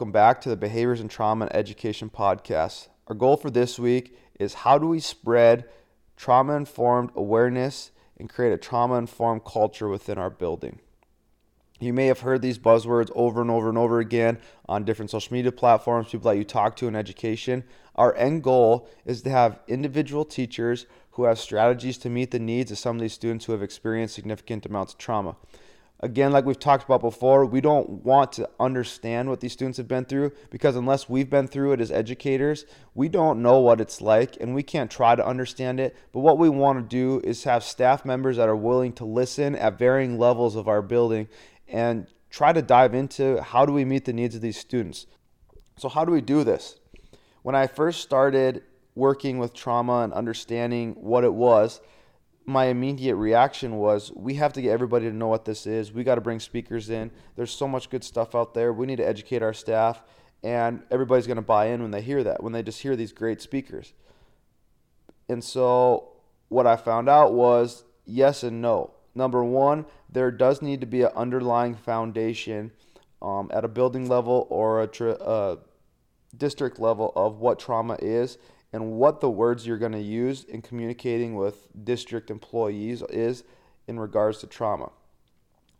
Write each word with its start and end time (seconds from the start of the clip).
welcome 0.00 0.12
back 0.12 0.40
to 0.40 0.48
the 0.48 0.56
Behaviors 0.56 0.98
and 0.98 1.10
Trauma 1.10 1.44
In 1.44 1.52
Education 1.52 2.08
podcast. 2.08 2.88
Our 3.08 3.14
goal 3.14 3.36
for 3.36 3.50
this 3.50 3.78
week 3.78 4.16
is 4.38 4.54
how 4.54 4.78
do 4.78 4.86
we 4.86 4.98
spread 4.98 5.66
trauma 6.16 6.54
informed 6.54 7.10
awareness 7.14 7.90
and 8.16 8.26
create 8.26 8.54
a 8.54 8.56
trauma 8.56 8.94
informed 8.94 9.44
culture 9.44 9.88
within 9.88 10.16
our 10.16 10.30
building? 10.30 10.80
You 11.80 11.92
may 11.92 12.06
have 12.06 12.20
heard 12.20 12.40
these 12.40 12.58
buzzwords 12.58 13.10
over 13.14 13.42
and 13.42 13.50
over 13.50 13.68
and 13.68 13.76
over 13.76 13.98
again 13.98 14.38
on 14.66 14.86
different 14.86 15.10
social 15.10 15.34
media 15.34 15.52
platforms, 15.52 16.08
people 16.08 16.30
that 16.30 16.38
you 16.38 16.44
talk 16.44 16.76
to 16.76 16.88
in 16.88 16.96
education. 16.96 17.62
Our 17.94 18.16
end 18.16 18.42
goal 18.42 18.88
is 19.04 19.20
to 19.20 19.30
have 19.30 19.60
individual 19.68 20.24
teachers 20.24 20.86
who 21.10 21.24
have 21.24 21.38
strategies 21.38 21.98
to 21.98 22.08
meet 22.08 22.30
the 22.30 22.38
needs 22.38 22.70
of 22.70 22.78
some 22.78 22.96
of 22.96 23.02
these 23.02 23.12
students 23.12 23.44
who 23.44 23.52
have 23.52 23.62
experienced 23.62 24.14
significant 24.14 24.64
amounts 24.64 24.94
of 24.94 24.98
trauma. 24.98 25.36
Again, 26.02 26.32
like 26.32 26.46
we've 26.46 26.58
talked 26.58 26.84
about 26.84 27.02
before, 27.02 27.44
we 27.44 27.60
don't 27.60 28.04
want 28.04 28.32
to 28.32 28.48
understand 28.58 29.28
what 29.28 29.40
these 29.40 29.52
students 29.52 29.76
have 29.76 29.86
been 29.86 30.06
through 30.06 30.32
because 30.48 30.74
unless 30.74 31.10
we've 31.10 31.28
been 31.28 31.46
through 31.46 31.72
it 31.72 31.80
as 31.80 31.90
educators, 31.90 32.64
we 32.94 33.10
don't 33.10 33.42
know 33.42 33.60
what 33.60 33.82
it's 33.82 34.00
like 34.00 34.38
and 34.40 34.54
we 34.54 34.62
can't 34.62 34.90
try 34.90 35.14
to 35.14 35.26
understand 35.26 35.78
it. 35.78 35.94
But 36.12 36.20
what 36.20 36.38
we 36.38 36.48
want 36.48 36.78
to 36.78 36.82
do 36.82 37.20
is 37.22 37.44
have 37.44 37.62
staff 37.62 38.06
members 38.06 38.38
that 38.38 38.48
are 38.48 38.56
willing 38.56 38.94
to 38.94 39.04
listen 39.04 39.54
at 39.54 39.78
varying 39.78 40.18
levels 40.18 40.56
of 40.56 40.68
our 40.68 40.80
building 40.80 41.28
and 41.68 42.06
try 42.30 42.54
to 42.54 42.62
dive 42.62 42.94
into 42.94 43.42
how 43.42 43.66
do 43.66 43.72
we 43.72 43.84
meet 43.84 44.06
the 44.06 44.14
needs 44.14 44.34
of 44.34 44.40
these 44.40 44.58
students. 44.58 45.06
So, 45.76 45.90
how 45.90 46.06
do 46.06 46.12
we 46.12 46.22
do 46.22 46.44
this? 46.44 46.76
When 47.42 47.54
I 47.54 47.66
first 47.66 48.00
started 48.00 48.62
working 48.94 49.38
with 49.38 49.52
trauma 49.52 50.00
and 50.00 50.12
understanding 50.12 50.92
what 50.94 51.24
it 51.24 51.32
was, 51.32 51.80
my 52.46 52.66
immediate 52.66 53.16
reaction 53.16 53.76
was 53.76 54.12
we 54.14 54.34
have 54.34 54.52
to 54.54 54.62
get 54.62 54.72
everybody 54.72 55.06
to 55.06 55.14
know 55.14 55.28
what 55.28 55.44
this 55.44 55.66
is. 55.66 55.92
We 55.92 56.04
got 56.04 56.16
to 56.16 56.20
bring 56.20 56.40
speakers 56.40 56.90
in. 56.90 57.10
There's 57.36 57.50
so 57.50 57.68
much 57.68 57.90
good 57.90 58.02
stuff 58.02 58.34
out 58.34 58.54
there. 58.54 58.72
We 58.72 58.86
need 58.86 58.96
to 58.96 59.06
educate 59.06 59.42
our 59.42 59.52
staff, 59.52 60.02
and 60.42 60.82
everybody's 60.90 61.26
going 61.26 61.36
to 61.36 61.42
buy 61.42 61.66
in 61.66 61.82
when 61.82 61.90
they 61.90 62.02
hear 62.02 62.24
that, 62.24 62.42
when 62.42 62.52
they 62.52 62.62
just 62.62 62.80
hear 62.82 62.96
these 62.96 63.12
great 63.12 63.40
speakers. 63.40 63.92
And 65.28 65.44
so, 65.44 66.12
what 66.48 66.66
I 66.66 66.76
found 66.76 67.08
out 67.08 67.32
was 67.32 67.84
yes 68.04 68.42
and 68.42 68.60
no. 68.60 68.94
Number 69.14 69.44
one, 69.44 69.86
there 70.08 70.30
does 70.30 70.62
need 70.62 70.80
to 70.80 70.86
be 70.86 71.02
an 71.02 71.10
underlying 71.14 71.74
foundation 71.74 72.72
um, 73.22 73.50
at 73.52 73.64
a 73.64 73.68
building 73.68 74.08
level 74.08 74.46
or 74.50 74.82
a 74.82 74.86
tri- 74.86 75.10
uh, 75.10 75.56
district 76.36 76.78
level 76.78 77.12
of 77.14 77.38
what 77.38 77.58
trauma 77.58 77.96
is 78.00 78.38
and 78.72 78.92
what 78.92 79.20
the 79.20 79.30
words 79.30 79.66
you're 79.66 79.78
going 79.78 79.92
to 79.92 80.00
use 80.00 80.44
in 80.44 80.62
communicating 80.62 81.34
with 81.34 81.68
district 81.84 82.30
employees 82.30 83.02
is 83.10 83.44
in 83.88 83.98
regards 83.98 84.38
to 84.38 84.46
trauma. 84.46 84.90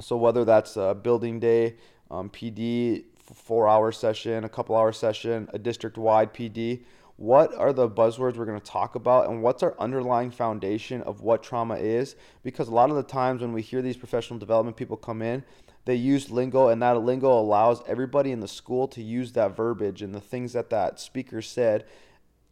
So, 0.00 0.16
whether 0.16 0.44
that's 0.44 0.76
a 0.76 0.94
building 0.94 1.38
day, 1.38 1.76
um, 2.10 2.30
PD, 2.30 3.04
four 3.34 3.68
hour 3.68 3.92
session, 3.92 4.44
a 4.44 4.48
couple 4.48 4.76
hour 4.76 4.92
session, 4.92 5.48
a 5.52 5.58
district 5.58 5.98
wide 5.98 6.34
PD, 6.34 6.80
what 7.16 7.54
are 7.54 7.72
the 7.72 7.88
buzzwords 7.88 8.36
we're 8.36 8.46
going 8.46 8.58
to 8.58 8.66
talk 8.66 8.94
about 8.94 9.28
and 9.28 9.42
what's 9.42 9.62
our 9.62 9.78
underlying 9.78 10.30
foundation 10.30 11.02
of 11.02 11.20
what 11.20 11.42
trauma 11.42 11.76
is? 11.76 12.16
Because 12.42 12.68
a 12.68 12.74
lot 12.74 12.88
of 12.88 12.96
the 12.96 13.02
times 13.02 13.42
when 13.42 13.52
we 13.52 13.60
hear 13.60 13.82
these 13.82 13.98
professional 13.98 14.38
development 14.38 14.78
people 14.78 14.96
come 14.96 15.20
in, 15.20 15.44
they 15.84 15.94
use 15.94 16.30
lingo 16.30 16.68
and 16.68 16.80
that 16.80 16.98
lingo 17.02 17.30
allows 17.38 17.82
everybody 17.86 18.32
in 18.32 18.40
the 18.40 18.48
school 18.48 18.88
to 18.88 19.02
use 19.02 19.32
that 19.32 19.54
verbiage 19.54 20.00
and 20.00 20.14
the 20.14 20.20
things 20.20 20.54
that 20.54 20.70
that 20.70 20.98
speaker 20.98 21.42
said 21.42 21.84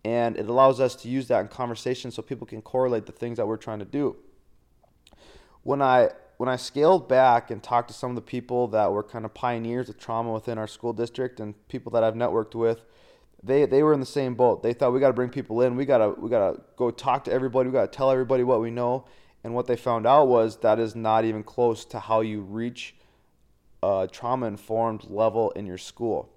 and 0.04 0.36
it 0.36 0.48
allows 0.48 0.80
us 0.80 0.94
to 0.96 1.08
use 1.08 1.28
that 1.28 1.40
in 1.40 1.48
conversation 1.48 2.10
so 2.10 2.22
people 2.22 2.46
can 2.46 2.62
correlate 2.62 3.06
the 3.06 3.12
things 3.12 3.36
that 3.36 3.46
we're 3.46 3.56
trying 3.56 3.78
to 3.80 3.84
do. 3.84 4.16
When 5.62 5.82
I 5.82 6.10
when 6.38 6.48
I 6.48 6.56
scaled 6.56 7.08
back 7.08 7.50
and 7.50 7.62
talked 7.62 7.88
to 7.88 7.94
some 7.94 8.10
of 8.10 8.16
the 8.16 8.22
people 8.22 8.68
that 8.68 8.92
were 8.92 9.02
kind 9.02 9.24
of 9.24 9.34
pioneers 9.34 9.88
of 9.88 9.98
trauma 9.98 10.32
within 10.32 10.56
our 10.56 10.68
school 10.68 10.92
district 10.92 11.40
and 11.40 11.54
people 11.68 11.90
that 11.92 12.04
I've 12.04 12.14
networked 12.14 12.54
with, 12.54 12.84
they 13.42 13.66
they 13.66 13.82
were 13.82 13.92
in 13.92 14.00
the 14.00 14.06
same 14.06 14.34
boat. 14.34 14.62
They 14.62 14.72
thought 14.72 14.92
we 14.92 15.00
got 15.00 15.08
to 15.08 15.14
bring 15.14 15.30
people 15.30 15.60
in. 15.62 15.76
We 15.76 15.84
gotta 15.84 16.10
we 16.10 16.30
gotta 16.30 16.60
go 16.76 16.90
talk 16.90 17.24
to 17.24 17.32
everybody. 17.32 17.68
We 17.68 17.72
gotta 17.72 17.88
tell 17.88 18.10
everybody 18.10 18.44
what 18.44 18.60
we 18.60 18.70
know. 18.70 19.04
And 19.44 19.54
what 19.54 19.66
they 19.66 19.76
found 19.76 20.06
out 20.06 20.28
was 20.28 20.58
that 20.58 20.78
is 20.78 20.96
not 20.96 21.24
even 21.24 21.42
close 21.42 21.84
to 21.86 22.00
how 22.00 22.20
you 22.20 22.40
reach 22.40 22.94
a 23.82 24.08
trauma 24.10 24.46
informed 24.46 25.04
level 25.08 25.50
in 25.52 25.66
your 25.66 25.78
school. 25.78 26.28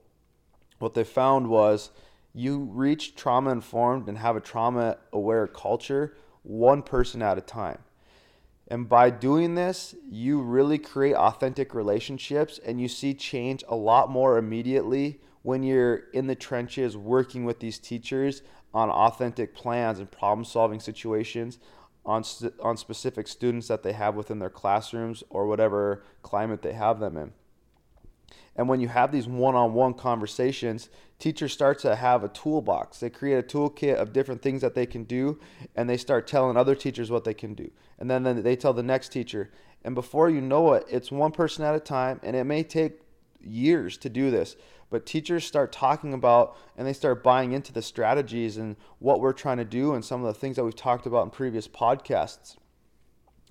What 0.79 0.93
they 0.93 1.03
found 1.03 1.47
was 1.47 1.91
you 2.33 2.69
reach 2.71 3.15
trauma 3.15 3.51
informed 3.51 4.07
and 4.07 4.17
have 4.17 4.35
a 4.35 4.41
trauma 4.41 4.97
aware 5.11 5.47
culture 5.47 6.15
one 6.43 6.81
person 6.81 7.21
at 7.21 7.37
a 7.37 7.41
time. 7.41 7.79
And 8.67 8.87
by 8.87 9.09
doing 9.09 9.55
this, 9.55 9.95
you 10.09 10.41
really 10.41 10.77
create 10.77 11.15
authentic 11.15 11.73
relationships 11.73 12.59
and 12.65 12.79
you 12.79 12.87
see 12.87 13.13
change 13.13 13.63
a 13.67 13.75
lot 13.75 14.09
more 14.09 14.37
immediately 14.37 15.19
when 15.41 15.61
you're 15.61 16.03
in 16.13 16.27
the 16.27 16.35
trenches 16.35 16.95
working 16.95 17.43
with 17.43 17.59
these 17.59 17.79
teachers 17.79 18.43
on 18.73 18.89
authentic 18.89 19.53
plans 19.53 19.99
and 19.99 20.09
problem 20.09 20.45
solving 20.45 20.79
situations 20.79 21.59
on, 22.05 22.23
on 22.61 22.77
specific 22.77 23.27
students 23.27 23.67
that 23.67 23.83
they 23.83 23.93
have 23.93 24.15
within 24.15 24.39
their 24.39 24.49
classrooms 24.49 25.23
or 25.29 25.47
whatever 25.47 26.03
climate 26.21 26.61
they 26.61 26.73
have 26.73 26.99
them 26.99 27.17
in. 27.17 27.33
And 28.55 28.67
when 28.67 28.81
you 28.81 28.89
have 28.89 29.11
these 29.11 29.27
one 29.27 29.55
on 29.55 29.73
one 29.73 29.93
conversations, 29.93 30.89
teachers 31.19 31.53
start 31.53 31.79
to 31.79 31.95
have 31.95 32.23
a 32.23 32.29
toolbox. 32.29 32.99
They 32.99 33.09
create 33.09 33.37
a 33.37 33.43
toolkit 33.43 33.95
of 33.95 34.11
different 34.11 34.41
things 34.41 34.61
that 34.61 34.75
they 34.75 34.85
can 34.85 35.05
do, 35.05 35.39
and 35.75 35.89
they 35.89 35.97
start 35.97 36.27
telling 36.27 36.57
other 36.57 36.75
teachers 36.75 37.09
what 37.09 37.23
they 37.23 37.33
can 37.33 37.53
do. 37.53 37.71
And 37.97 38.09
then, 38.09 38.23
then 38.23 38.43
they 38.43 38.55
tell 38.55 38.73
the 38.73 38.83
next 38.83 39.09
teacher. 39.09 39.51
And 39.83 39.95
before 39.95 40.29
you 40.29 40.41
know 40.41 40.73
it, 40.73 40.85
it's 40.89 41.11
one 41.11 41.31
person 41.31 41.63
at 41.63 41.75
a 41.75 41.79
time, 41.79 42.19
and 42.23 42.35
it 42.35 42.43
may 42.43 42.63
take 42.63 42.99
years 43.39 43.97
to 43.97 44.09
do 44.09 44.31
this. 44.31 44.55
But 44.89 45.05
teachers 45.05 45.45
start 45.45 45.71
talking 45.71 46.13
about 46.13 46.57
and 46.77 46.85
they 46.85 46.93
start 46.93 47.23
buying 47.23 47.53
into 47.53 47.71
the 47.71 47.81
strategies 47.81 48.57
and 48.57 48.75
what 48.99 49.21
we're 49.21 49.31
trying 49.31 49.57
to 49.57 49.65
do 49.65 49.93
and 49.93 50.03
some 50.03 50.21
of 50.23 50.27
the 50.27 50.39
things 50.39 50.57
that 50.57 50.65
we've 50.65 50.75
talked 50.75 51.05
about 51.05 51.23
in 51.23 51.29
previous 51.29 51.67
podcasts. 51.67 52.57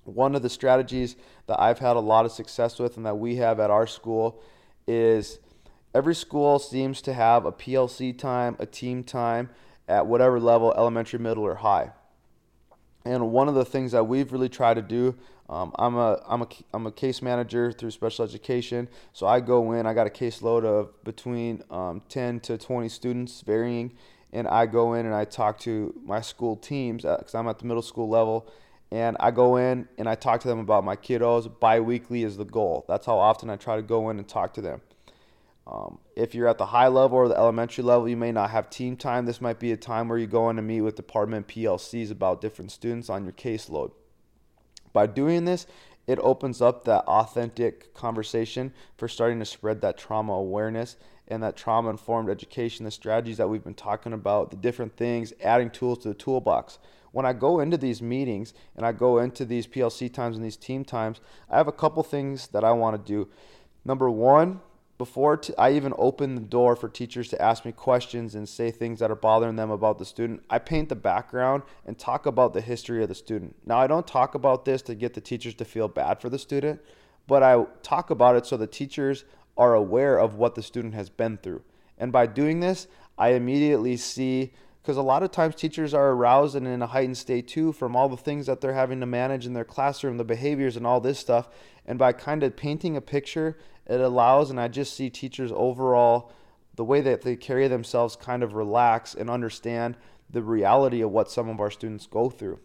One 0.03 0.35
of 0.35 0.43
the 0.43 0.49
strategies 0.49 1.15
that 1.47 1.59
I've 1.59 1.79
had 1.79 1.95
a 1.95 1.99
lot 1.99 2.25
of 2.25 2.31
success 2.31 2.77
with 2.77 2.95
and 2.95 3.05
that 3.07 3.17
we 3.17 3.37
have 3.37 3.59
at 3.59 3.71
our 3.71 3.87
school 3.87 4.41
is 4.87 5.39
every 5.93 6.15
school 6.15 6.59
seems 6.59 7.01
to 7.03 7.13
have 7.13 7.45
a 7.45 7.51
PLC 7.51 8.17
time, 8.17 8.55
a 8.59 8.65
team 8.65 9.03
time 9.03 9.49
at 9.87 10.07
whatever 10.07 10.39
level, 10.39 10.73
elementary, 10.77 11.19
middle, 11.19 11.43
or 11.43 11.55
high. 11.55 11.91
And 13.03 13.31
one 13.31 13.47
of 13.47 13.55
the 13.55 13.65
things 13.65 13.91
that 13.93 14.07
we've 14.07 14.31
really 14.31 14.49
tried 14.49 14.75
to 14.75 14.81
do, 14.81 15.15
um, 15.49 15.73
I'm 15.77 15.95
a 15.97 16.21
I'm 16.27 16.43
a 16.43 16.47
I'm 16.73 16.87
a 16.87 16.91
case 16.91 17.21
manager 17.21 17.71
through 17.71 17.91
special 17.91 18.23
education, 18.23 18.87
so 19.11 19.27
I 19.27 19.39
go 19.41 19.73
in. 19.73 19.85
I 19.85 19.93
got 19.93 20.07
a 20.07 20.09
caseload 20.09 20.63
of 20.63 21.03
between 21.03 21.63
um, 21.69 22.01
10 22.07 22.39
to 22.41 22.57
20 22.57 22.87
students, 22.89 23.41
varying, 23.41 23.91
and 24.31 24.47
I 24.47 24.65
go 24.65 24.93
in 24.93 25.05
and 25.05 25.13
I 25.13 25.25
talk 25.25 25.59
to 25.61 25.99
my 26.05 26.21
school 26.21 26.55
teams 26.55 27.01
because 27.01 27.35
uh, 27.35 27.39
I'm 27.39 27.47
at 27.47 27.59
the 27.59 27.65
middle 27.65 27.81
school 27.81 28.07
level, 28.07 28.47
and 28.91 29.15
I 29.19 29.31
go 29.31 29.55
in 29.55 29.87
and 29.97 30.09
I 30.09 30.15
talk 30.15 30.41
to 30.41 30.47
them 30.47 30.59
about 30.59 30.83
my 30.83 30.95
kiddos. 30.95 31.51
Biweekly 31.59 32.23
is 32.23 32.37
the 32.37 32.45
goal. 32.45 32.85
That's 32.87 33.05
how 33.05 33.17
often 33.17 33.49
I 33.49 33.55
try 33.55 33.77
to 33.77 33.81
go 33.81 34.09
in 34.09 34.17
and 34.19 34.27
talk 34.27 34.53
to 34.55 34.61
them. 34.61 34.81
Um, 35.65 35.99
if 36.15 36.35
you're 36.35 36.47
at 36.47 36.57
the 36.57 36.65
high 36.65 36.89
level 36.89 37.17
or 37.17 37.27
the 37.29 37.37
elementary 37.37 37.83
level, 37.83 38.09
you 38.09 38.17
may 38.17 38.31
not 38.31 38.49
have 38.49 38.69
team 38.69 38.97
time. 38.97 39.25
This 39.25 39.39
might 39.39 39.59
be 39.59 39.71
a 39.71 39.77
time 39.77 40.09
where 40.09 40.17
you 40.17 40.27
go 40.27 40.49
in 40.49 40.57
and 40.57 40.67
meet 40.67 40.81
with 40.81 40.95
department 40.95 41.47
PLCs 41.47 42.11
about 42.11 42.41
different 42.41 42.71
students 42.71 43.09
on 43.09 43.23
your 43.23 43.33
caseload. 43.33 43.91
By 44.91 45.07
doing 45.07 45.45
this, 45.45 45.67
it 46.07 46.19
opens 46.21 46.61
up 46.61 46.83
that 46.85 47.05
authentic 47.05 47.93
conversation 47.93 48.73
for 48.97 49.07
starting 49.07 49.39
to 49.39 49.45
spread 49.45 49.79
that 49.81 49.97
trauma 49.97 50.33
awareness 50.33 50.97
and 51.31 51.41
that 51.41 51.55
trauma 51.55 51.89
informed 51.89 52.29
education, 52.29 52.85
the 52.85 52.91
strategies 52.91 53.37
that 53.37 53.47
we've 53.47 53.63
been 53.63 53.73
talking 53.73 54.13
about, 54.13 54.51
the 54.51 54.57
different 54.57 54.95
things, 54.95 55.33
adding 55.43 55.69
tools 55.69 55.99
to 55.99 56.09
the 56.09 56.13
toolbox 56.13 56.77
when 57.11 57.25
I 57.25 57.33
go 57.33 57.59
into 57.59 57.77
these 57.77 58.01
meetings 58.01 58.53
and 58.75 58.85
I 58.85 58.91
go 58.91 59.19
into 59.19 59.45
these 59.45 59.67
PLC 59.67 60.11
times 60.11 60.37
and 60.37 60.45
these 60.45 60.57
team 60.57 60.83
times, 60.83 61.19
I 61.49 61.57
have 61.57 61.67
a 61.67 61.73
couple 61.73 62.03
things 62.03 62.47
that 62.49 62.63
I 62.63 62.71
want 62.71 63.05
to 63.05 63.11
do. 63.11 63.29
Number 63.83 64.09
one, 64.09 64.61
before 64.97 65.37
t- 65.37 65.53
I 65.57 65.71
even 65.71 65.93
open 65.97 66.35
the 66.35 66.41
door 66.41 66.75
for 66.75 66.87
teachers 66.87 67.27
to 67.29 67.41
ask 67.41 67.65
me 67.65 67.71
questions 67.71 68.35
and 68.35 68.47
say 68.47 68.69
things 68.69 68.99
that 68.99 69.09
are 69.09 69.15
bothering 69.15 69.55
them 69.55 69.71
about 69.71 69.97
the 69.97 70.05
student, 70.05 70.43
I 70.49 70.59
paint 70.59 70.89
the 70.89 70.95
background 70.95 71.63
and 71.85 71.97
talk 71.97 72.27
about 72.27 72.53
the 72.53 72.61
history 72.61 73.01
of 73.01 73.09
the 73.09 73.15
student. 73.15 73.55
Now, 73.65 73.79
I 73.79 73.87
don't 73.87 74.05
talk 74.05 74.35
about 74.35 74.63
this 74.63 74.81
to 74.83 74.95
get 74.95 75.13
the 75.15 75.21
teachers 75.21 75.55
to 75.55 75.65
feel 75.65 75.87
bad 75.87 76.21
for 76.21 76.29
the 76.29 76.37
student, 76.37 76.81
but 77.27 77.41
I 77.41 77.65
talk 77.81 78.11
about 78.11 78.35
it 78.35 78.45
so 78.45 78.57
the 78.57 78.67
teachers 78.67 79.25
are 79.57 79.73
aware 79.73 80.17
of 80.17 80.35
what 80.35 80.55
the 80.55 80.63
student 80.63 80.93
has 80.93 81.09
been 81.09 81.37
through. 81.37 81.61
And 81.97 82.11
by 82.11 82.25
doing 82.25 82.59
this, 82.59 82.87
I 83.17 83.29
immediately 83.29 83.97
see 83.97 84.53
because 84.81 84.97
a 84.97 85.01
lot 85.03 85.21
of 85.21 85.31
times 85.31 85.55
teachers 85.55 85.93
are 85.93 86.09
aroused 86.09 86.55
and 86.55 86.67
in 86.67 86.81
a 86.81 86.87
heightened 86.87 87.17
state 87.17 87.47
too 87.47 87.71
from 87.71 87.95
all 87.95 88.09
the 88.09 88.17
things 88.17 88.47
that 88.47 88.61
they're 88.61 88.73
having 88.73 88.99
to 88.99 89.05
manage 89.05 89.45
in 89.45 89.53
their 89.53 89.63
classroom, 89.63 90.17
the 90.17 90.23
behaviors 90.23 90.75
and 90.75 90.87
all 90.87 90.99
this 90.99 91.19
stuff. 91.19 91.49
And 91.85 91.99
by 91.99 92.13
kind 92.13 92.41
of 92.41 92.55
painting 92.55 92.97
a 92.97 93.01
picture, 93.01 93.59
it 93.85 94.01
allows, 94.01 94.49
and 94.49 94.59
I 94.59 94.67
just 94.67 94.95
see 94.95 95.09
teachers 95.09 95.51
overall, 95.53 96.31
the 96.75 96.83
way 96.83 97.01
that 97.01 97.21
they 97.21 97.35
carry 97.35 97.67
themselves 97.67 98.15
kind 98.15 98.41
of 98.41 98.53
relax 98.53 99.13
and 99.13 99.29
understand 99.29 99.97
the 100.29 100.41
reality 100.41 101.01
of 101.01 101.11
what 101.11 101.29
some 101.29 101.49
of 101.49 101.59
our 101.59 101.69
students 101.69 102.07
go 102.07 102.29
through. 102.29 102.59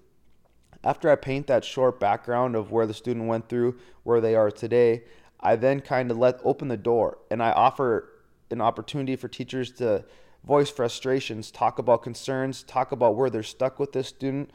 After 0.84 1.10
I 1.10 1.16
paint 1.16 1.48
that 1.48 1.64
short 1.64 1.98
background 1.98 2.54
of 2.54 2.70
where 2.70 2.86
the 2.86 2.94
student 2.94 3.26
went 3.26 3.48
through, 3.48 3.78
where 4.04 4.20
they 4.20 4.36
are 4.36 4.50
today, 4.50 5.02
I 5.40 5.56
then 5.56 5.80
kind 5.80 6.10
of 6.10 6.18
let 6.18 6.40
open 6.44 6.68
the 6.68 6.76
door 6.76 7.18
and 7.30 7.42
I 7.42 7.52
offer 7.52 8.10
an 8.50 8.60
opportunity 8.60 9.16
for 9.16 9.28
teachers 9.28 9.72
to 9.72 10.04
voice 10.44 10.70
frustrations, 10.70 11.50
talk 11.50 11.78
about 11.78 12.02
concerns, 12.02 12.62
talk 12.62 12.92
about 12.92 13.16
where 13.16 13.28
they're 13.28 13.42
stuck 13.42 13.78
with 13.78 13.92
this 13.92 14.08
student. 14.08 14.50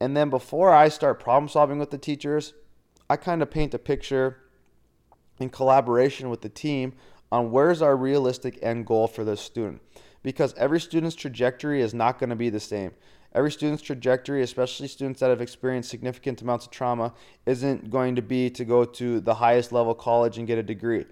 And 0.00 0.16
then 0.16 0.30
before 0.30 0.72
I 0.72 0.88
start 0.88 1.20
problem 1.20 1.48
solving 1.48 1.78
with 1.78 1.90
the 1.90 1.98
teachers, 1.98 2.54
I 3.10 3.16
kind 3.16 3.42
of 3.42 3.50
paint 3.50 3.74
a 3.74 3.78
picture 3.78 4.38
in 5.38 5.50
collaboration 5.50 6.30
with 6.30 6.42
the 6.42 6.48
team 6.48 6.94
on 7.32 7.50
where's 7.50 7.82
our 7.82 7.96
realistic 7.96 8.58
end 8.62 8.86
goal 8.86 9.08
for 9.08 9.24
this 9.24 9.40
student. 9.40 9.82
Because 10.22 10.54
every 10.54 10.80
student's 10.80 11.16
trajectory 11.16 11.82
is 11.82 11.92
not 11.92 12.18
going 12.18 12.30
to 12.30 12.36
be 12.36 12.48
the 12.48 12.60
same. 12.60 12.92
Every 13.34 13.50
student's 13.50 13.82
trajectory, 13.82 14.42
especially 14.42 14.86
students 14.86 15.18
that 15.20 15.30
have 15.30 15.40
experienced 15.40 15.90
significant 15.90 16.40
amounts 16.40 16.66
of 16.66 16.70
trauma, 16.70 17.12
isn't 17.46 17.90
going 17.90 18.14
to 18.14 18.22
be 18.22 18.48
to 18.50 18.64
go 18.64 18.84
to 18.84 19.20
the 19.20 19.34
highest 19.34 19.72
level 19.72 19.94
college 19.94 20.38
and 20.38 20.46
get 20.46 20.56
a 20.56 20.62
degree. 20.62 21.04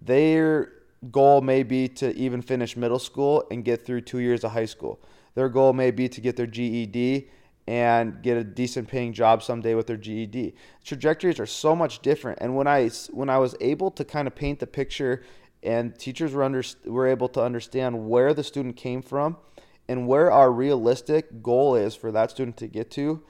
Their 0.00 0.72
goal 1.10 1.40
may 1.40 1.62
be 1.62 1.88
to 1.88 2.14
even 2.14 2.42
finish 2.42 2.76
middle 2.76 2.98
school 2.98 3.44
and 3.50 3.64
get 3.64 3.86
through 3.86 4.02
two 4.02 4.18
years 4.18 4.44
of 4.44 4.52
high 4.52 4.66
school. 4.66 5.00
Their 5.34 5.48
goal 5.48 5.72
may 5.72 5.90
be 5.90 6.08
to 6.10 6.20
get 6.20 6.36
their 6.36 6.46
GED 6.46 7.28
and 7.66 8.22
get 8.22 8.36
a 8.36 8.44
decent 8.44 8.88
paying 8.88 9.14
job 9.14 9.42
someday 9.42 9.74
with 9.74 9.86
their 9.86 9.96
GED. 9.96 10.54
Trajectories 10.84 11.40
are 11.40 11.46
so 11.46 11.74
much 11.74 12.00
different. 12.00 12.38
And 12.40 12.54
when 12.54 12.66
I 12.66 12.90
when 13.10 13.30
I 13.30 13.38
was 13.38 13.56
able 13.60 13.90
to 13.92 14.04
kind 14.04 14.28
of 14.28 14.34
paint 14.34 14.58
the 14.58 14.66
picture 14.66 15.22
and 15.62 15.96
teachers 15.98 16.32
were 16.32 16.42
under, 16.42 16.62
were 16.84 17.06
able 17.06 17.28
to 17.30 17.42
understand 17.42 18.08
where 18.08 18.34
the 18.34 18.44
student 18.44 18.76
came 18.76 19.00
from 19.00 19.36
and 19.88 20.06
where 20.06 20.30
our 20.30 20.50
realistic 20.50 21.42
goal 21.42 21.74
is 21.74 21.94
for 21.94 22.12
that 22.12 22.30
student 22.30 22.56
to 22.58 22.66
get 22.66 22.90
to, 22.92 23.22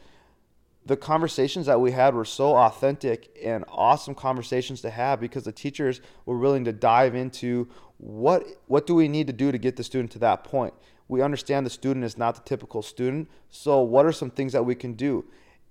the 0.84 0.96
conversations 0.96 1.66
that 1.66 1.80
we 1.80 1.92
had 1.92 2.14
were 2.14 2.24
so 2.24 2.56
authentic 2.56 3.36
and 3.42 3.64
awesome 3.68 4.14
conversations 4.14 4.80
to 4.80 4.90
have 4.90 5.20
because 5.20 5.44
the 5.44 5.52
teachers 5.52 6.00
were 6.26 6.38
willing 6.38 6.64
to 6.64 6.72
dive 6.72 7.14
into 7.14 7.68
what 7.98 8.44
what 8.66 8.86
do 8.86 8.94
we 8.94 9.06
need 9.06 9.28
to 9.28 9.32
do 9.32 9.52
to 9.52 9.58
get 9.58 9.76
the 9.76 9.84
student 9.84 10.10
to 10.10 10.18
that 10.18 10.42
point? 10.42 10.74
We 11.06 11.22
understand 11.22 11.64
the 11.64 11.70
student 11.70 12.04
is 12.04 12.18
not 12.18 12.34
the 12.34 12.40
typical 12.40 12.82
student 12.82 13.28
so 13.48 13.80
what 13.80 14.06
are 14.06 14.12
some 14.12 14.30
things 14.30 14.52
that 14.54 14.64
we 14.64 14.74
can 14.74 14.94
do 14.94 15.24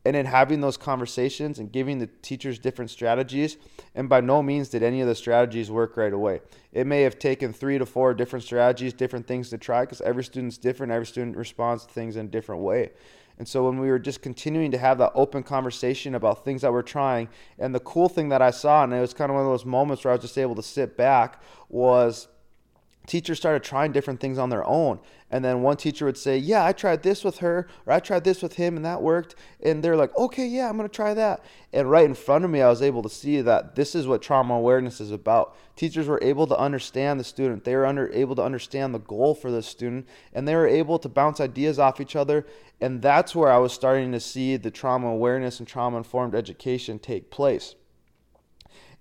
and 0.05 0.15
in 0.15 0.25
having 0.25 0.61
those 0.61 0.77
conversations 0.77 1.59
and 1.59 1.71
giving 1.71 1.99
the 1.99 2.07
teachers 2.21 2.59
different 2.59 2.89
strategies 2.89 3.57
and 3.95 4.09
by 4.09 4.21
no 4.21 4.41
means 4.41 4.69
did 4.69 4.83
any 4.83 5.01
of 5.01 5.07
the 5.07 5.15
strategies 5.15 5.69
work 5.69 5.97
right 5.97 6.13
away. 6.13 6.41
It 6.71 6.87
may 6.87 7.01
have 7.01 7.19
taken 7.19 7.53
three 7.53 7.77
to 7.77 7.85
four 7.85 8.13
different 8.13 8.43
strategies 8.43 8.93
different 8.93 9.27
things 9.27 9.49
to 9.49 9.57
try 9.57 9.81
because 9.81 10.01
every 10.01 10.23
student's 10.23 10.57
different 10.57 10.91
every 10.91 11.05
student 11.05 11.37
responds 11.37 11.85
to 11.85 11.91
things 11.91 12.15
in 12.15 12.25
a 12.25 12.29
different 12.29 12.61
way. 12.61 12.91
And 13.41 13.47
so 13.47 13.65
when 13.65 13.79
we 13.79 13.89
were 13.89 13.97
just 13.97 14.21
continuing 14.21 14.69
to 14.69 14.77
have 14.77 14.99
that 14.99 15.13
open 15.15 15.41
conversation 15.41 16.13
about 16.13 16.45
things 16.45 16.61
that 16.61 16.71
we're 16.71 16.83
trying, 16.83 17.27
and 17.57 17.73
the 17.73 17.79
cool 17.79 18.07
thing 18.07 18.29
that 18.29 18.39
I 18.39 18.51
saw, 18.51 18.83
and 18.83 18.93
it 18.93 19.01
was 19.01 19.15
kind 19.15 19.31
of 19.31 19.35
one 19.35 19.43
of 19.43 19.49
those 19.49 19.65
moments 19.65 20.03
where 20.03 20.11
I 20.11 20.15
was 20.15 20.21
just 20.21 20.37
able 20.37 20.53
to 20.53 20.61
sit 20.61 20.95
back, 20.95 21.41
was 21.67 22.27
teachers 23.11 23.37
started 23.37 23.61
trying 23.61 23.91
different 23.91 24.21
things 24.21 24.37
on 24.37 24.49
their 24.49 24.65
own. 24.65 24.97
And 25.29 25.43
then 25.43 25.61
one 25.61 25.75
teacher 25.75 26.05
would 26.05 26.17
say, 26.17 26.37
Yeah, 26.37 26.65
I 26.65 26.71
tried 26.71 27.03
this 27.03 27.25
with 27.25 27.39
her, 27.39 27.67
or 27.85 27.91
I 27.91 27.99
tried 27.99 28.23
this 28.23 28.41
with 28.41 28.53
him, 28.53 28.77
and 28.77 28.85
that 28.85 29.01
worked. 29.01 29.35
And 29.61 29.83
they're 29.83 29.97
like, 29.97 30.17
Okay, 30.17 30.47
yeah, 30.47 30.69
I'm 30.69 30.77
going 30.77 30.87
to 30.87 30.95
try 30.95 31.13
that. 31.13 31.43
And 31.73 31.91
right 31.91 32.05
in 32.05 32.13
front 32.13 32.45
of 32.45 32.51
me, 32.51 32.61
I 32.61 32.69
was 32.69 32.81
able 32.81 33.03
to 33.03 33.09
see 33.09 33.41
that 33.41 33.75
this 33.75 33.95
is 33.95 34.07
what 34.07 34.21
trauma 34.21 34.53
awareness 34.53 35.01
is 35.01 35.11
about. 35.11 35.57
Teachers 35.75 36.07
were 36.07 36.19
able 36.21 36.47
to 36.47 36.57
understand 36.57 37.19
the 37.19 37.25
student, 37.25 37.65
they 37.65 37.75
were 37.75 37.85
under, 37.85 38.09
able 38.13 38.35
to 38.37 38.43
understand 38.43 38.95
the 38.95 38.99
goal 38.99 39.35
for 39.35 39.51
the 39.51 39.61
student, 39.61 40.07
and 40.31 40.47
they 40.47 40.55
were 40.55 40.67
able 40.67 40.97
to 40.97 41.09
bounce 41.09 41.41
ideas 41.41 41.79
off 41.79 41.99
each 41.99 42.15
other. 42.15 42.45
And 42.79 43.01
that's 43.01 43.35
where 43.35 43.51
I 43.51 43.57
was 43.57 43.73
starting 43.73 44.13
to 44.13 44.21
see 44.21 44.55
the 44.55 44.71
trauma 44.71 45.07
awareness 45.07 45.59
and 45.59 45.67
trauma 45.67 45.97
informed 45.97 46.33
education 46.33 46.97
take 46.97 47.29
place. 47.29 47.75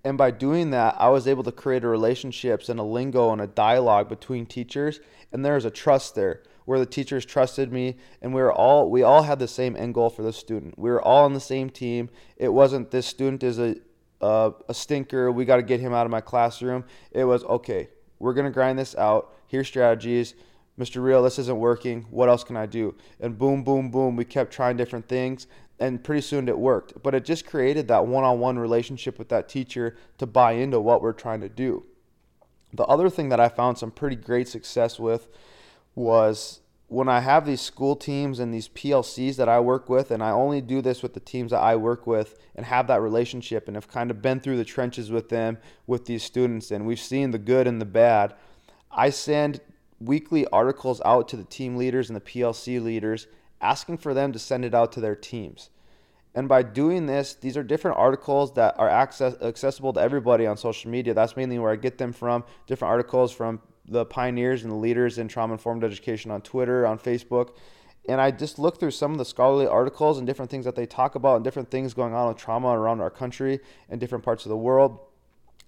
And 0.03 0.17
by 0.17 0.31
doing 0.31 0.71
that, 0.71 0.95
I 0.97 1.09
was 1.09 1.27
able 1.27 1.43
to 1.43 1.51
create 1.51 1.83
a 1.83 1.87
relationships 1.87 2.69
and 2.69 2.79
a 2.79 2.83
lingo 2.83 3.31
and 3.31 3.41
a 3.41 3.47
dialogue 3.47 4.09
between 4.09 4.45
teachers. 4.45 4.99
And 5.31 5.45
there 5.45 5.55
was 5.55 5.65
a 5.65 5.71
trust 5.71 6.15
there 6.15 6.41
where 6.65 6.79
the 6.79 6.85
teachers 6.85 7.25
trusted 7.25 7.71
me 7.71 7.97
and 8.21 8.33
we 8.33 8.41
were 8.41 8.53
all 8.53 8.89
we 8.89 9.03
all 9.03 9.23
had 9.23 9.39
the 9.39 9.47
same 9.47 9.75
end 9.75 9.93
goal 9.93 10.09
for 10.09 10.23
the 10.23 10.33
student. 10.33 10.77
We 10.77 10.89
were 10.89 11.01
all 11.01 11.25
on 11.25 11.33
the 11.33 11.39
same 11.39 11.69
team. 11.69 12.09
It 12.37 12.49
wasn't 12.49 12.91
this 12.91 13.05
student 13.05 13.43
is 13.43 13.59
a 13.59 13.75
a, 14.21 14.53
a 14.69 14.73
stinker. 14.73 15.31
We 15.31 15.45
got 15.45 15.55
to 15.55 15.63
get 15.63 15.79
him 15.79 15.93
out 15.93 16.05
of 16.05 16.11
my 16.11 16.21
classroom. 16.21 16.85
It 17.11 17.23
was 17.23 17.43
okay. 17.43 17.89
We're 18.19 18.33
gonna 18.33 18.51
grind 18.51 18.77
this 18.77 18.95
out. 18.95 19.33
Here's 19.47 19.67
strategies. 19.67 20.35
Mr. 20.79 21.03
Real, 21.03 21.21
this 21.21 21.37
isn't 21.37 21.57
working. 21.57 22.03
What 22.09 22.29
else 22.29 22.43
can 22.43 22.55
I 22.55 22.65
do? 22.65 22.95
And 23.19 23.37
boom, 23.37 23.63
boom, 23.63 23.91
boom. 23.91 24.15
We 24.15 24.25
kept 24.25 24.53
trying 24.53 24.77
different 24.77 25.07
things 25.07 25.47
and 25.81 26.03
pretty 26.03 26.21
soon 26.21 26.47
it 26.47 26.59
worked. 26.59 27.01
But 27.01 27.15
it 27.15 27.25
just 27.25 27.45
created 27.45 27.87
that 27.87 28.05
one 28.05 28.23
on 28.23 28.39
one 28.39 28.59
relationship 28.59 29.17
with 29.17 29.29
that 29.29 29.49
teacher 29.49 29.97
to 30.19 30.27
buy 30.27 30.51
into 30.51 30.79
what 30.79 31.01
we're 31.01 31.11
trying 31.11 31.41
to 31.41 31.49
do. 31.49 31.83
The 32.71 32.85
other 32.85 33.09
thing 33.09 33.29
that 33.29 33.39
I 33.39 33.49
found 33.49 33.79
some 33.79 33.89
pretty 33.89 34.15
great 34.15 34.47
success 34.47 34.99
with 34.99 35.27
was 35.95 36.61
when 36.87 37.09
I 37.09 37.21
have 37.21 37.45
these 37.45 37.61
school 37.61 37.95
teams 37.95 38.39
and 38.39 38.53
these 38.53 38.69
PLCs 38.69 39.37
that 39.37 39.49
I 39.49 39.59
work 39.59 39.89
with, 39.89 40.11
and 40.11 40.21
I 40.21 40.29
only 40.29 40.61
do 40.61 40.81
this 40.81 41.01
with 41.01 41.15
the 41.15 41.19
teams 41.19 41.49
that 41.49 41.61
I 41.61 41.75
work 41.75 42.05
with 42.05 42.37
and 42.55 42.65
have 42.65 42.85
that 42.87 43.01
relationship 43.01 43.67
and 43.67 43.75
have 43.75 43.87
kind 43.87 44.11
of 44.11 44.21
been 44.21 44.39
through 44.39 44.57
the 44.57 44.65
trenches 44.65 45.09
with 45.09 45.29
them, 45.29 45.57
with 45.87 46.05
these 46.05 46.21
students, 46.21 46.69
and 46.69 46.85
we've 46.85 46.99
seen 46.99 47.31
the 47.31 47.39
good 47.39 47.65
and 47.65 47.81
the 47.81 47.85
bad. 47.85 48.35
I 48.91 49.09
send 49.09 49.61
weekly 49.99 50.45
articles 50.47 51.01
out 51.03 51.27
to 51.29 51.37
the 51.37 51.43
team 51.43 51.75
leaders 51.75 52.09
and 52.09 52.15
the 52.15 52.21
PLC 52.21 52.81
leaders 52.81 53.25
asking 53.61 53.97
for 53.97 54.13
them 54.13 54.31
to 54.31 54.39
send 54.39 54.65
it 54.65 54.73
out 54.73 54.91
to 54.93 54.99
their 54.99 55.15
teams. 55.15 55.69
And 56.33 56.47
by 56.47 56.63
doing 56.63 57.07
this, 57.07 57.33
these 57.33 57.57
are 57.57 57.63
different 57.63 57.97
articles 57.97 58.53
that 58.53 58.75
are 58.79 58.87
access, 58.87 59.35
accessible 59.41 59.93
to 59.93 59.99
everybody 59.99 60.47
on 60.47 60.55
social 60.55 60.89
media. 60.89 61.13
That's 61.13 61.35
mainly 61.35 61.59
where 61.59 61.71
I 61.71 61.75
get 61.75 61.97
them 61.97 62.13
from. 62.13 62.45
Different 62.67 62.89
articles 62.89 63.33
from 63.33 63.61
the 63.85 64.05
pioneers 64.05 64.63
and 64.63 64.71
the 64.71 64.77
leaders 64.77 65.17
in 65.17 65.27
trauma 65.27 65.53
informed 65.53 65.83
education 65.83 66.31
on 66.31 66.41
Twitter, 66.41 66.85
on 66.85 66.97
Facebook. 66.97 67.55
And 68.07 68.21
I 68.21 68.31
just 68.31 68.57
look 68.57 68.79
through 68.79 68.91
some 68.91 69.11
of 69.11 69.17
the 69.17 69.25
scholarly 69.25 69.67
articles 69.67 70.17
and 70.17 70.25
different 70.25 70.49
things 70.49 70.65
that 70.65 70.75
they 70.75 70.85
talk 70.85 71.15
about 71.15 71.35
and 71.35 71.43
different 71.43 71.69
things 71.69 71.93
going 71.93 72.13
on 72.13 72.29
with 72.29 72.37
trauma 72.37 72.69
around 72.69 73.01
our 73.01 73.11
country 73.11 73.59
and 73.89 73.99
different 73.99 74.23
parts 74.23 74.45
of 74.45 74.49
the 74.49 74.57
world. 74.57 74.99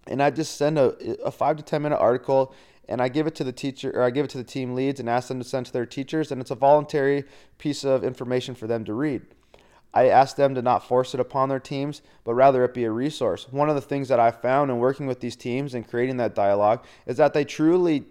And 0.07 0.21
I 0.21 0.31
just 0.31 0.57
send 0.57 0.79
a, 0.79 0.95
a 1.23 1.31
five 1.31 1.57
to 1.57 1.63
10 1.63 1.81
minute 1.81 1.97
article 1.97 2.55
and 2.87 3.01
I 3.01 3.07
give 3.07 3.27
it 3.27 3.35
to 3.35 3.43
the 3.43 3.51
teacher 3.51 3.91
or 3.91 4.03
I 4.03 4.09
give 4.09 4.25
it 4.25 4.31
to 4.31 4.37
the 4.37 4.43
team 4.43 4.75
leads 4.75 4.99
and 4.99 5.09
ask 5.09 5.27
them 5.27 5.39
to 5.39 5.47
send 5.47 5.65
to 5.67 5.73
their 5.73 5.85
teachers 5.85 6.31
and 6.31 6.41
it's 6.41 6.51
a 6.51 6.55
voluntary 6.55 7.23
piece 7.57 7.83
of 7.83 8.03
information 8.03 8.55
for 8.55 8.67
them 8.67 8.83
to 8.85 8.93
read. 8.93 9.21
I 9.93 10.07
ask 10.07 10.35
them 10.35 10.55
to 10.55 10.61
not 10.61 10.87
force 10.87 11.13
it 11.13 11.19
upon 11.19 11.49
their 11.49 11.59
teams, 11.59 12.01
but 12.23 12.33
rather 12.33 12.63
it 12.63 12.73
be 12.73 12.83
a 12.83 12.91
resource. 12.91 13.47
One 13.51 13.69
of 13.69 13.75
the 13.75 13.81
things 13.81 14.07
that 14.07 14.19
I 14.19 14.31
found 14.31 14.71
in 14.71 14.79
working 14.79 15.05
with 15.05 15.19
these 15.19 15.35
teams 15.35 15.75
and 15.75 15.87
creating 15.87 16.17
that 16.17 16.33
dialogue 16.33 16.83
is 17.05 17.17
that 17.17 17.33
they 17.33 17.45
truly 17.45 18.05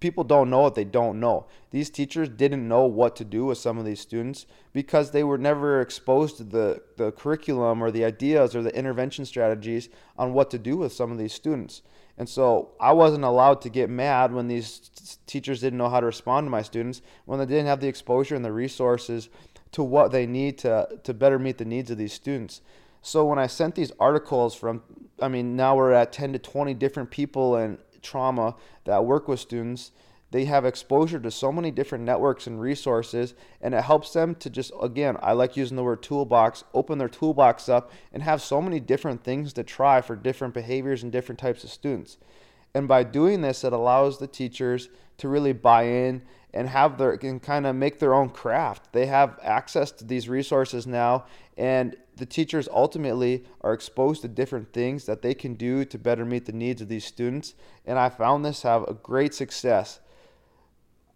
people 0.00 0.24
don't 0.24 0.50
know 0.50 0.60
what 0.60 0.74
they 0.74 0.84
don't 0.84 1.20
know. 1.20 1.46
These 1.70 1.90
teachers 1.90 2.28
didn't 2.28 2.66
know 2.66 2.84
what 2.84 3.14
to 3.16 3.24
do 3.24 3.44
with 3.44 3.58
some 3.58 3.78
of 3.78 3.84
these 3.84 4.00
students 4.00 4.46
because 4.72 5.10
they 5.10 5.22
were 5.22 5.38
never 5.38 5.80
exposed 5.80 6.38
to 6.38 6.44
the, 6.44 6.82
the 6.96 7.12
curriculum 7.12 7.82
or 7.82 7.90
the 7.90 8.04
ideas 8.04 8.56
or 8.56 8.62
the 8.62 8.74
intervention 8.74 9.26
strategies 9.26 9.90
on 10.18 10.32
what 10.32 10.50
to 10.50 10.58
do 10.58 10.76
with 10.78 10.92
some 10.92 11.12
of 11.12 11.18
these 11.18 11.34
students. 11.34 11.82
And 12.20 12.28
so 12.28 12.72
I 12.78 12.92
wasn't 12.92 13.24
allowed 13.24 13.62
to 13.62 13.70
get 13.70 13.88
mad 13.88 14.30
when 14.34 14.46
these 14.46 15.18
teachers 15.26 15.62
didn't 15.62 15.78
know 15.78 15.88
how 15.88 16.00
to 16.00 16.06
respond 16.06 16.44
to 16.44 16.50
my 16.50 16.60
students, 16.60 17.00
when 17.24 17.38
they 17.38 17.46
didn't 17.46 17.64
have 17.64 17.80
the 17.80 17.88
exposure 17.88 18.34
and 18.34 18.44
the 18.44 18.52
resources 18.52 19.30
to 19.72 19.82
what 19.82 20.12
they 20.12 20.26
need 20.26 20.58
to, 20.58 20.86
to 21.02 21.14
better 21.14 21.38
meet 21.38 21.56
the 21.56 21.64
needs 21.64 21.90
of 21.90 21.96
these 21.96 22.12
students. 22.12 22.60
So 23.00 23.24
when 23.24 23.38
I 23.38 23.46
sent 23.46 23.74
these 23.74 23.90
articles 23.98 24.54
from, 24.54 24.82
I 25.22 25.28
mean, 25.28 25.56
now 25.56 25.74
we're 25.74 25.92
at 25.92 26.12
10 26.12 26.34
to 26.34 26.38
20 26.38 26.74
different 26.74 27.10
people 27.10 27.56
in 27.56 27.78
trauma 28.02 28.54
that 28.84 29.06
work 29.06 29.26
with 29.26 29.40
students 29.40 29.90
they 30.32 30.44
have 30.44 30.64
exposure 30.64 31.18
to 31.18 31.30
so 31.30 31.50
many 31.50 31.70
different 31.70 32.04
networks 32.04 32.46
and 32.46 32.60
resources 32.60 33.34
and 33.60 33.74
it 33.74 33.82
helps 33.82 34.12
them 34.12 34.34
to 34.34 34.48
just 34.50 34.72
again 34.82 35.16
i 35.22 35.32
like 35.32 35.56
using 35.56 35.76
the 35.76 35.82
word 35.82 36.02
toolbox 36.02 36.64
open 36.74 36.98
their 36.98 37.08
toolbox 37.08 37.68
up 37.68 37.90
and 38.12 38.22
have 38.22 38.42
so 38.42 38.60
many 38.60 38.80
different 38.80 39.22
things 39.24 39.52
to 39.52 39.62
try 39.62 40.00
for 40.00 40.16
different 40.16 40.54
behaviors 40.54 41.02
and 41.02 41.12
different 41.12 41.38
types 41.38 41.64
of 41.64 41.70
students. 41.70 42.18
And 42.74 42.86
by 42.86 43.02
doing 43.02 43.40
this 43.40 43.64
it 43.64 43.72
allows 43.72 44.18
the 44.18 44.26
teachers 44.26 44.88
to 45.18 45.28
really 45.28 45.52
buy 45.52 45.84
in 45.84 46.22
and 46.52 46.68
have 46.68 46.98
their 46.98 47.12
and 47.12 47.42
kind 47.42 47.66
of 47.66 47.76
make 47.76 47.98
their 47.98 48.14
own 48.14 48.30
craft. 48.30 48.92
They 48.92 49.06
have 49.06 49.38
access 49.42 49.90
to 49.92 50.04
these 50.04 50.28
resources 50.28 50.86
now 50.86 51.24
and 51.56 51.96
the 52.16 52.26
teachers 52.26 52.68
ultimately 52.70 53.44
are 53.62 53.72
exposed 53.72 54.22
to 54.22 54.28
different 54.28 54.72
things 54.72 55.06
that 55.06 55.22
they 55.22 55.34
can 55.34 55.54
do 55.54 55.84
to 55.86 55.98
better 55.98 56.24
meet 56.24 56.44
the 56.44 56.52
needs 56.52 56.82
of 56.82 56.88
these 56.88 57.04
students 57.04 57.54
and 57.86 57.98
i 57.98 58.10
found 58.10 58.44
this 58.44 58.60
have 58.62 58.82
a 58.84 58.94
great 58.94 59.32
success 59.32 60.00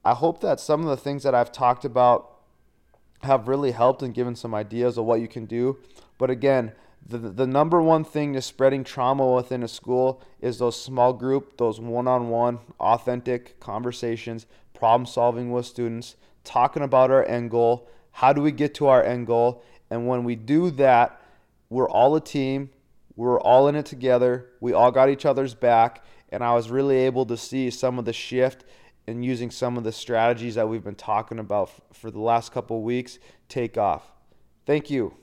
I 0.05 0.15
hope 0.15 0.41
that 0.41 0.61
some 0.61 0.81
of 0.81 0.87
the 0.87 0.97
things 0.97 1.23
that 1.23 1.35
I've 1.35 1.53
talked 1.53 1.85
about 1.85 2.31
have 3.23 3.49
really 3.49 3.71
helped 3.71 4.03
and 4.03 4.13
given 4.13 4.37
some 4.37 4.55
ideas 4.55 4.99
of 4.99 5.05
what 5.05 5.21
you 5.21 5.29
can 5.29 5.47
do. 5.47 5.79
But 6.19 6.31
again, 6.31 6.73
the, 7.07 7.19
the 7.19 7.47
number 7.47 7.83
one 7.83 8.05
thing 8.05 8.33
to 8.35 8.43
spreading 8.43 8.85
trauma 8.85 9.31
within 9.33 9.63
a 9.63 9.69
school 9.69 10.23
is 10.41 10.59
those 10.59 10.81
small 10.81 11.13
group, 11.13 11.57
those 11.57 11.81
one 11.81 12.07
on 12.07 12.29
one, 12.29 12.61
authentic 12.81 13.59
conversations, 13.61 14.47
problem 14.75 15.07
solving 15.07 15.51
with 15.53 15.67
students, 15.67 16.17
talking 16.45 16.83
about 16.83 17.11
our 17.11 17.25
end 17.27 17.51
goal. 17.51 17.89
How 18.13 18.33
do 18.33 18.41
we 18.41 18.53
get 18.53 18.75
to 18.75 18.87
our 18.87 19.03
end 19.03 19.27
goal? 19.27 19.63
And 19.91 20.07
when 20.07 20.25
we 20.25 20.35
do 20.35 20.71
that, 20.73 21.21
we're 21.69 21.89
all 21.89 22.15
a 22.15 22.21
team, 22.21 22.71
we're 23.17 23.41
all 23.41 23.69
in 23.69 23.75
it 23.75 23.87
together, 23.87 24.51
we 24.61 24.73
all 24.73 24.91
got 24.91 25.09
each 25.09 25.25
other's 25.25 25.55
back, 25.55 26.05
and 26.31 26.43
I 26.43 26.55
was 26.55 26.71
really 26.71 26.97
able 26.99 27.27
to 27.27 27.37
see 27.37 27.71
some 27.71 27.99
of 27.99 28.05
the 28.05 28.13
shift 28.13 28.65
and 29.07 29.25
using 29.25 29.51
some 29.51 29.77
of 29.77 29.85
the 29.85 29.93
strategies 29.93 30.55
that 30.55 30.69
we've 30.69 30.85
been 30.85 30.95
talking 30.95 31.39
about 31.39 31.69
f- 31.69 31.81
for 31.93 32.11
the 32.11 32.21
last 32.21 32.53
couple 32.53 32.83
weeks 32.83 33.19
take 33.49 33.77
off. 33.77 34.11
Thank 34.67 34.91
you. 34.91 35.15